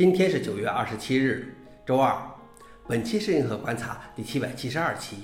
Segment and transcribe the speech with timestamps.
[0.00, 1.54] 今天是九月二十七日，
[1.84, 2.16] 周二。
[2.88, 5.16] 本期是硬核观察第七百七十二期，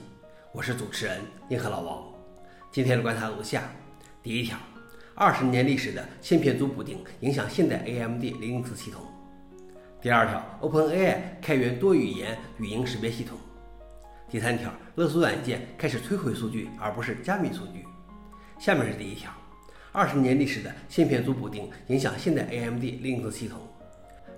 [0.53, 1.19] 我是主持人
[1.49, 2.05] 硬核老王。
[2.71, 3.63] 今天的观察如下：
[4.23, 4.59] 第一条，
[5.15, 9.01] 二十年历史的芯片组补丁影响现代 AMD 零零四系统。
[10.03, 13.39] 第二条，OpenAI 开源多语言语音识别系统。
[14.29, 17.87] 第三条，勒索软件开始摧毁数据，而不是加密数据。
[18.59, 19.33] 下面是第一条，
[19.91, 23.67] 二十年历史的芯片组补丁影响现代 AMD 零零四系统。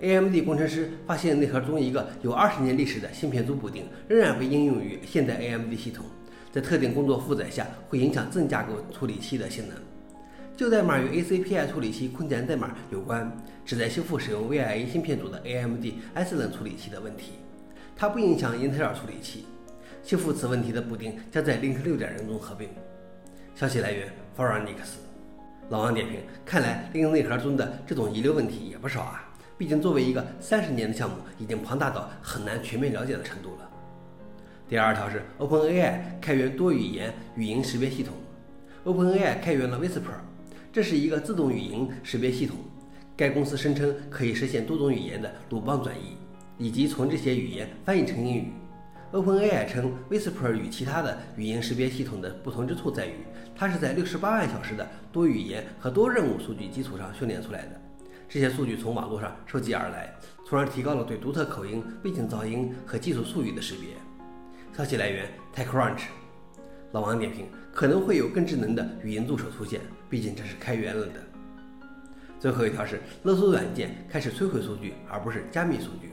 [0.01, 6.05] AMD 工程师发现内核中一个有二十年历史的芯片组补丁仍然被应用于现代 AMD 系统，
[6.53, 9.75] 在特定工作负载下会影响正架构处理器的性能。
[10.55, 13.29] 旧代码与 ACPI 处理器空间代码有关，
[13.65, 15.85] 旨在修复使用 VIA 芯片组的 AMD
[16.15, 17.33] Isilon 处理器的问题。
[17.95, 19.45] 它不影响英特尔处理器。
[20.01, 22.69] 修复此问题的补丁将在 Link 6.0中合并。
[23.53, 24.97] 消息来源 f o r u n i x
[25.69, 29.28] 老王点评：看来 Link 内核中的这种遗留问题也不少啊。
[29.59, 33.69] 毕竟，作为一个三十年的项目，已经庞大到很难全面了解的程度了。
[34.69, 38.13] 第二条是 OpenAI 开源多语言语音识别系统。
[38.85, 40.15] OpenAI 开源了 Whisper，
[40.71, 42.55] 这是一个自动语音识别系统。
[43.17, 46.15] 该公司声称可以实现多种语言的鲁棒转译，
[46.57, 48.53] 以及从这些语言翻译成英语。
[49.11, 53.15] OpenAI 称，Whisper 与其他的语音识别系统的不同之处在于，
[53.57, 57.81] 它是在六十八万小时的多语言和多任务数据基础上训练出来的。
[58.29, 60.13] 这些数据从网络上收集而来，
[60.45, 63.89] 从而提高了对独特口音、背景噪音和技术术语的识别。
[64.77, 66.03] 消息来源：TechCrunch。
[66.91, 71.13] 老王点评：可能会有更智能的语音助手出现，毕竟这是开源了的。
[72.39, 76.11] 最后一条是勒索软件开始摧毁数据，而不是加密数据。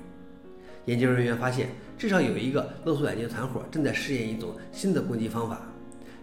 [0.87, 5.61] 研究人员发现，至少有一个勒索软件团伙正在试验一种新的攻击方法。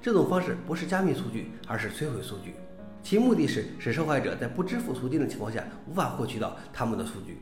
[0.02, 2.56] 这种方式不是加密数据，而是摧毁数据。
[3.04, 7.42] 其目的是使受害者在不支付赎金的情况下无法获取到他们的数据。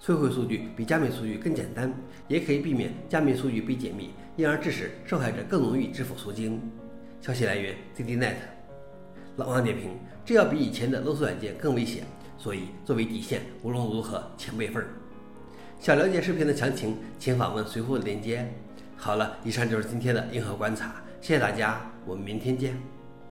[0.00, 1.92] 摧毁数据比加密数据更简单，
[2.26, 6.60] 也可以避免加密数据被解密，因而致使受害者更容易支付赎金。
[7.20, 8.34] 消息来源：CDNet。
[9.36, 9.90] 老王点评：
[10.24, 12.04] 这要比以前的勒索软件更危险，
[12.36, 14.84] 所以作为底线，无论如何请备份。
[15.78, 18.52] 想了解视频的详情，请访问随后的链接。
[18.96, 23.01] 好了，以上就是今天的硬核观察，谢谢大家，我们明天见。